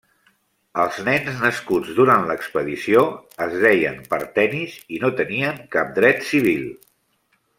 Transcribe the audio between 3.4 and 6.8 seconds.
es deien partenis i no tenien cap dret civil.